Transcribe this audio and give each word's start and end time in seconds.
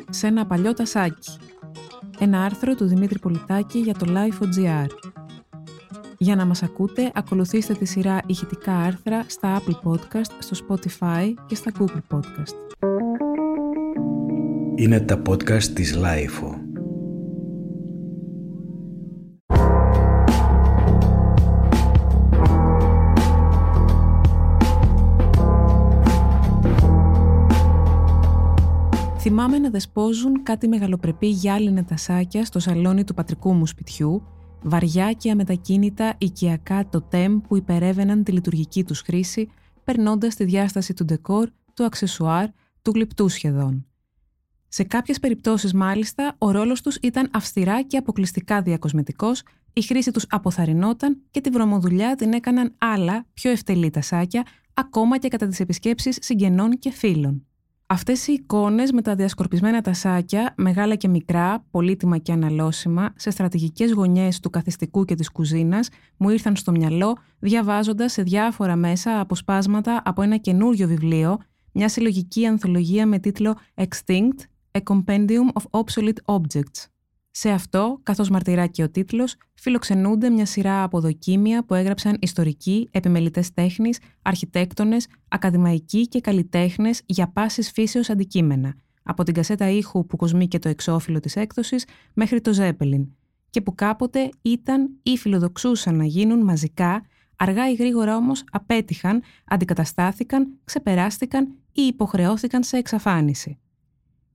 μπαλκόνι 0.00 0.04
σε 0.10 0.26
ένα 0.26 0.46
παλιό 0.46 0.74
τασάκι. 0.74 1.30
Ένα 2.18 2.44
άρθρο 2.44 2.74
του 2.74 2.86
Δημήτρη 2.86 3.18
Πολιτάκη 3.18 3.78
για 3.78 3.94
το 3.94 4.06
Life.gr. 4.08 4.86
Για 6.18 6.36
να 6.36 6.44
μας 6.44 6.62
ακούτε, 6.62 7.10
ακολουθήστε 7.14 7.74
τη 7.74 7.84
σειρά 7.84 8.20
ηχητικά 8.26 8.76
άρθρα 8.76 9.24
στα 9.26 9.60
Apple 9.60 9.90
Podcast, 9.90 10.30
στο 10.38 10.66
Spotify 10.68 11.34
και 11.46 11.54
στα 11.54 11.72
Google 11.78 12.16
Podcast. 12.16 12.84
Είναι 14.74 15.00
τα 15.00 15.22
podcast 15.28 15.62
της 15.62 15.98
Life. 15.98 16.59
Θυμάμαι 29.22 29.58
να 29.58 29.70
δεσπόζουν 29.70 30.42
κάτι 30.42 30.68
μεγαλοπρεπή 30.68 31.26
γυάλινα 31.26 31.84
τασάκια 31.84 32.44
στο 32.44 32.58
σαλόνι 32.58 33.04
του 33.04 33.14
πατρικού 33.14 33.52
μου 33.52 33.66
σπιτιού, 33.66 34.22
βαριά 34.62 35.12
και 35.12 35.30
αμετακίνητα 35.30 36.14
οικιακά 36.18 36.88
τεμ 37.08 37.40
που 37.40 37.56
υπερεύαιναν 37.56 38.24
τη 38.24 38.32
λειτουργική 38.32 38.84
τους 38.84 39.00
χρήση, 39.00 39.48
περνώντας 39.84 40.34
τη 40.34 40.44
διάσταση 40.44 40.94
του 40.94 41.04
ντεκόρ, 41.04 41.48
του 41.74 41.84
αξεσουάρ, 41.84 42.46
του 42.82 42.90
γλυπτού 42.90 43.28
σχεδόν. 43.28 43.86
Σε 44.68 44.82
κάποιες 44.82 45.20
περιπτώσεις 45.20 45.72
μάλιστα, 45.72 46.34
ο 46.38 46.50
ρόλος 46.50 46.80
τους 46.80 46.96
ήταν 46.96 47.28
αυστηρά 47.32 47.82
και 47.82 47.96
αποκλειστικά 47.96 48.62
διακοσμητικός, 48.62 49.42
η 49.72 49.82
χρήση 49.82 50.10
τους 50.10 50.26
αποθαρρυνόταν 50.28 51.20
και 51.30 51.40
τη 51.40 51.50
βρωμοδουλειά 51.50 52.14
την 52.14 52.32
έκαναν 52.32 52.74
άλλα, 52.78 53.26
πιο 53.34 53.50
ευτελή 53.50 53.90
τασάκια, 53.90 54.46
ακόμα 54.74 55.18
και 55.18 55.28
κατά 55.28 55.46
τις 55.46 55.60
επισκέψεις 55.60 56.18
συγγενών 56.20 56.78
και 56.78 56.90
φίλων. 56.90 57.44
Αυτές 57.92 58.26
οι 58.26 58.32
εικόνες 58.32 58.92
με 58.92 59.02
τα 59.02 59.14
διασκορπισμένα 59.14 59.80
τασάκια, 59.80 60.54
μεγάλα 60.56 60.94
και 60.94 61.08
μικρά, 61.08 61.64
πολύτιμα 61.70 62.18
και 62.18 62.32
αναλώσιμα, 62.32 63.12
σε 63.16 63.30
στρατηγικές 63.30 63.92
γωνιές 63.92 64.40
του 64.40 64.50
καθιστικού 64.50 65.04
και 65.04 65.14
της 65.14 65.30
κουζίνας, 65.30 65.88
μου 66.16 66.28
ήρθαν 66.28 66.56
στο 66.56 66.70
μυαλό 66.70 67.16
διαβάζοντας 67.38 68.12
σε 68.12 68.22
διάφορα 68.22 68.76
μέσα 68.76 69.20
αποσπάσματα 69.20 70.02
από 70.04 70.22
ένα 70.22 70.36
καινούριο 70.36 70.86
βιβλίο, 70.86 71.38
μια 71.72 71.88
συλλογική 71.88 72.46
ανθολογία 72.46 73.06
με 73.06 73.18
τίτλο 73.18 73.56
Extinct, 73.74 74.38
A 74.78 74.80
Compendium 74.94 75.52
of 75.52 75.80
Obsolete 75.80 76.34
Objects. 76.34 76.99
Σε 77.42 77.50
αυτό, 77.50 78.00
καθώς 78.02 78.30
μαρτυρά 78.30 78.66
και 78.66 78.82
ο 78.82 78.90
τίτλος, 78.90 79.36
φιλοξενούνται 79.54 80.30
μια 80.30 80.46
σειρά 80.46 80.82
από 80.82 81.00
δοκίμια 81.00 81.64
που 81.64 81.74
έγραψαν 81.74 82.16
ιστορικοί, 82.20 82.88
επιμελητές 82.90 83.52
τέχνης, 83.52 83.98
αρχιτέκτονες, 84.22 85.06
ακαδημαϊκοί 85.28 86.08
και 86.08 86.20
καλλιτέχνες 86.20 87.02
για 87.06 87.28
πάσης 87.32 87.70
φύσεως 87.70 88.10
αντικείμενα, 88.10 88.74
από 89.02 89.22
την 89.22 89.34
κασέτα 89.34 89.70
ήχου 89.70 90.06
που 90.06 90.16
κοσμεί 90.16 90.48
και 90.48 90.58
το 90.58 90.68
εξώφυλλο 90.68 91.20
της 91.20 91.36
έκδοσης 91.36 91.84
μέχρι 92.14 92.40
το 92.40 92.52
Ζέπελιν, 92.52 93.08
και 93.50 93.60
που 93.60 93.74
κάποτε 93.74 94.28
ήταν 94.42 94.90
ή 95.02 95.16
φιλοδοξούσαν 95.16 95.96
να 95.96 96.04
γίνουν 96.04 96.44
μαζικά, 96.44 97.02
αργά 97.36 97.70
ή 97.70 97.74
γρήγορα 97.74 98.16
όμως 98.16 98.44
απέτυχαν, 98.50 99.22
αντικαταστάθηκαν, 99.44 100.58
ξεπεράστηκαν 100.64 101.48
ή 101.72 101.82
υποχρεώθηκαν 101.82 102.62
σε 102.62 102.76
εξαφάνιση 102.76 103.58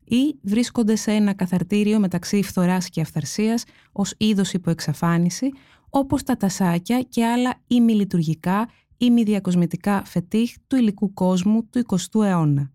ή 0.05 0.39
βρίσκονται 0.41 0.95
σε 0.95 1.11
ένα 1.11 1.33
καθαρτήριο 1.33 1.99
μεταξύ 1.99 2.43
φθοράς 2.43 2.89
και 2.89 3.01
αυθαρσίας 3.01 3.63
ως 3.91 4.13
είδος 4.17 4.53
υποεξαφάνιση, 4.53 5.51
όπως 5.89 6.23
τα 6.23 6.37
τασάκια 6.37 7.01
και 7.01 7.25
άλλα 7.25 7.53
ημιλειτουργικά 7.67 8.69
ή 8.97 9.11
μη 9.11 9.23
διακοσμητικά 9.23 10.03
φετίχ 10.05 10.53
του 10.67 10.75
υλικού 10.75 11.13
κόσμου 11.13 11.69
του 11.69 11.81
20ου 11.87 12.23
αιώνα. 12.23 12.71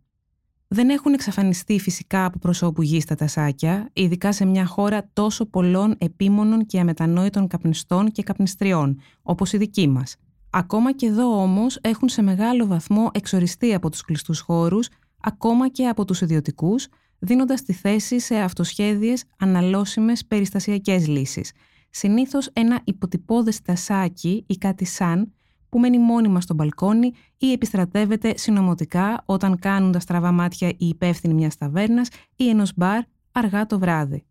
Δεν 0.69 0.89
έχουν 0.91 1.13
εξαφανιστεί 1.13 1.81
φυσικά 1.81 2.25
από 2.25 2.39
προσώπου 2.39 2.83
γης 2.83 3.05
τα 3.05 3.15
τασάκια, 3.15 3.91
ειδικά 3.93 4.33
σε 4.33 4.45
μια 4.45 4.67
χώρα 4.67 5.11
τόσο 5.13 5.47
πολλών 5.47 5.95
επίμονων 5.99 6.67
και 6.67 6.81
αμετανόητων 6.81 7.47
καπνιστών 7.47 8.11
και 8.11 8.23
καπνιστριών, 8.23 9.01
όπως 9.23 9.53
η 9.53 9.57
δική 9.57 9.89
μας. 9.89 10.17
Ακόμα 10.51 10.93
και 10.93 11.07
εδώ 11.07 11.43
όμως 11.43 11.79
έχουν 11.81 12.09
σε 12.09 12.23
μεγάλο 12.23 12.67
βαθμό 12.67 13.11
εξοριστεί 13.13 13.75
από 13.75 13.91
τους 13.91 14.03
κλειστούς 14.03 14.41
χώρους, 14.41 14.89
ακόμα 15.21 15.69
και 15.69 15.89
από 15.89 16.05
τους 16.05 16.21
ιδιωτικούς, 16.21 16.87
δίνοντας 17.21 17.63
τη 17.63 17.73
θέση 17.73 18.21
σε 18.21 18.37
αυτοσχέδιες 18.37 19.25
αναλώσιμες 19.39 20.27
περιστασιακές 20.27 21.07
λύσεις. 21.07 21.53
Συνήθως 21.91 22.51
ένα 22.53 22.81
υποτυπώδες 22.85 23.63
τασάκι 23.63 24.45
ή 24.47 24.57
κάτι 24.57 24.85
σαν 24.85 25.33
που 25.69 25.79
μένει 25.79 25.99
μόνιμα 25.99 26.41
στο 26.41 26.55
μπαλκόνι 26.55 27.13
ή 27.39 27.53
επιστρατεύεται 27.53 28.37
συνωμοτικά 28.37 29.23
όταν 29.27 29.59
κάνουν 29.59 29.93
τα 29.93 30.01
στραβά 30.01 30.33
μάτια 30.33 30.69
οι 30.69 30.89
υπεύθυνοι 30.89 31.35
μιας 31.35 31.57
ταβέρνας 31.57 32.09
ή 32.37 32.49
ενός 32.49 32.73
μπαρ 32.77 33.03
αργά 33.33 33.67
το 33.67 33.79
βράδυ. 33.79 34.25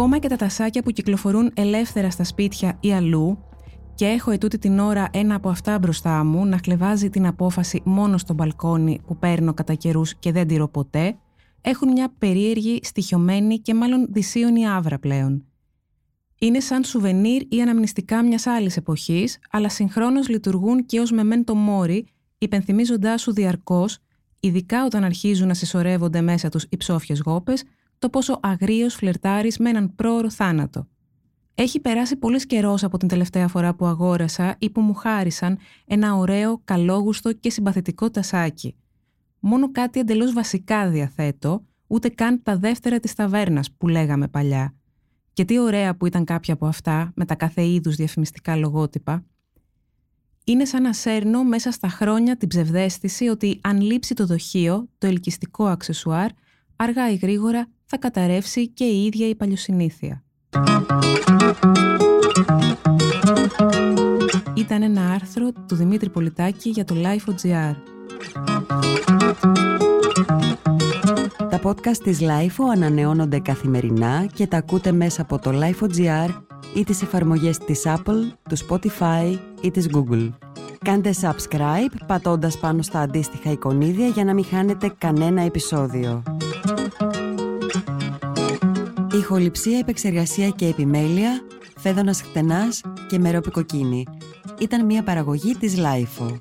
Ακόμα 0.00 0.18
και 0.18 0.28
τα 0.28 0.36
τασάκια 0.36 0.82
που 0.82 0.90
κυκλοφορούν 0.90 1.50
ελεύθερα 1.54 2.10
στα 2.10 2.24
σπίτια 2.24 2.78
ή 2.80 2.92
αλλού 2.92 3.38
και 3.94 4.06
έχω 4.06 4.30
ετούτη 4.30 4.58
την 4.58 4.78
ώρα 4.78 5.08
ένα 5.12 5.34
από 5.34 5.48
αυτά 5.48 5.78
μπροστά 5.78 6.24
μου 6.24 6.46
να 6.46 6.58
χλεβάζει 6.64 7.10
την 7.10 7.26
απόφαση 7.26 7.82
μόνο 7.84 8.18
στο 8.18 8.34
μπαλκόνι 8.34 9.00
που 9.06 9.16
παίρνω 9.16 9.54
κατά 9.54 9.74
καιρούς 9.74 10.14
και 10.14 10.32
δεν 10.32 10.46
τηρώ 10.46 10.68
ποτέ, 10.68 11.16
έχουν 11.60 11.88
μια 11.92 12.12
περίεργη, 12.18 12.80
στοιχειωμένη 12.82 13.58
και 13.58 13.74
μάλλον 13.74 14.06
δυσίωνη 14.10 14.68
άβρα 14.68 14.98
πλέον. 14.98 15.44
Είναι 16.38 16.60
σαν 16.60 16.84
σουβενίρ 16.84 17.42
ή 17.48 17.62
αναμνηστικά 17.62 18.22
μιας 18.24 18.46
άλλης 18.46 18.76
εποχής, 18.76 19.38
αλλά 19.50 19.68
συγχρόνως 19.68 20.28
λειτουργούν 20.28 20.86
και 20.86 21.00
ως 21.00 21.10
μεμέντο 21.10 21.54
μόρι, 21.54 22.06
υπενθυμίζοντάς 22.38 23.20
σου 23.20 23.32
διαρκώς, 23.32 23.98
ειδικά 24.40 24.84
όταν 24.84 25.04
αρχίζουν 25.04 25.46
να 25.46 25.54
συσσωρεύονται 25.54 26.20
μέσα 26.20 26.48
τους 26.48 26.66
οι 26.68 26.76
ψόφιες 26.76 27.20
γόπες, 27.20 27.64
το 28.00 28.08
πόσο 28.08 28.38
αγρίως 28.42 28.94
φλερτάρεις 28.94 29.58
με 29.58 29.70
έναν 29.70 29.94
πρόωρο 29.94 30.30
θάνατο. 30.30 30.88
Έχει 31.54 31.80
περάσει 31.80 32.16
πολύς 32.16 32.46
καιρός 32.46 32.84
από 32.84 32.98
την 32.98 33.08
τελευταία 33.08 33.48
φορά 33.48 33.74
που 33.74 33.86
αγόρασα 33.86 34.56
ή 34.58 34.70
που 34.70 34.80
μου 34.80 34.94
χάρισαν 34.94 35.58
ένα 35.86 36.14
ωραίο, 36.14 36.60
καλόγουστο 36.64 37.32
και 37.32 37.50
συμπαθητικό 37.50 38.10
τασάκι. 38.10 38.74
Μόνο 39.40 39.70
κάτι 39.72 40.00
εντελώς 40.00 40.32
βασικά 40.32 40.88
διαθέτω, 40.88 41.64
ούτε 41.86 42.08
καν 42.08 42.42
τα 42.42 42.56
δεύτερα 42.56 43.00
της 43.00 43.14
ταβέρνας 43.14 43.70
που 43.70 43.88
λέγαμε 43.88 44.28
παλιά. 44.28 44.74
Και 45.32 45.44
τι 45.44 45.58
ωραία 45.58 45.96
που 45.96 46.06
ήταν 46.06 46.24
κάποια 46.24 46.54
από 46.54 46.66
αυτά, 46.66 47.12
με 47.14 47.24
τα 47.24 47.34
κάθε 47.34 47.66
είδους 47.66 47.96
διαφημιστικά 47.96 48.56
λογότυπα. 48.56 49.24
Είναι 50.44 50.64
σαν 50.64 50.82
να 50.82 50.92
σέρνω 50.92 51.44
μέσα 51.44 51.70
στα 51.70 51.88
χρόνια 51.88 52.36
την 52.36 52.48
ψευδέστηση 52.48 53.28
ότι 53.28 53.58
αν 53.62 53.80
λείψει 53.80 54.14
το 54.14 54.26
δοχείο, 54.26 54.88
το 54.98 55.06
ελκυστικό 55.06 55.66
αξεσουάρ, 55.66 56.30
αργά 56.76 57.10
ή 57.10 57.14
γρήγορα 57.14 57.68
θα 57.90 57.98
καταρρεύσει 57.98 58.68
και 58.68 58.84
η 58.84 59.04
ίδια 59.04 59.28
η 59.28 59.34
παλιοσυνήθεια. 59.34 60.22
Ήταν 64.54 64.82
ένα 64.82 65.10
άρθρο 65.10 65.52
του 65.68 65.74
Δημήτρη 65.74 66.10
Πολιτάκη 66.10 66.68
για 66.68 66.84
το 66.84 66.94
Life.gr. 66.98 67.74
Τα 71.50 71.60
podcast 71.62 71.96
της 72.02 72.18
Life 72.20 72.64
ανανεώνονται 72.72 73.38
καθημερινά 73.38 74.26
και 74.34 74.46
τα 74.46 74.56
ακούτε 74.56 74.92
μέσα 74.92 75.22
από 75.22 75.38
το 75.38 75.50
Life.gr 75.54 76.28
ή 76.74 76.84
τις 76.84 77.02
εφαρμογές 77.02 77.58
της 77.58 77.82
Apple, 77.84 78.32
του 78.48 78.56
Spotify 78.68 79.38
ή 79.60 79.70
της 79.70 79.88
Google. 79.92 80.30
Κάντε 80.84 81.14
subscribe 81.20 81.94
πατώντας 82.06 82.58
πάνω 82.58 82.82
στα 82.82 83.00
αντίστοιχα 83.00 83.50
εικονίδια 83.50 84.06
για 84.06 84.24
να 84.24 84.34
μην 84.34 84.44
χάνετε 84.44 84.94
κανένα 84.98 85.42
επεισόδιο. 85.42 86.22
Ηχοληψία, 89.30 89.78
επεξεργασία 89.78 90.48
και 90.48 90.66
επιμέλεια, 90.66 91.40
φέδωνας 91.76 92.22
χτενάς 92.22 92.82
και 93.08 93.18
μερόπικοκίνη. 93.18 94.06
Ήταν 94.60 94.84
μια 94.84 95.02
παραγωγή 95.02 95.54
της 95.54 95.74
Lifeo. 95.76 96.38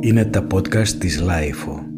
Είναι 0.00 0.24
τα 0.24 0.46
podcast 0.52 0.88
της 0.88 1.22
Lifeo. 1.22 1.95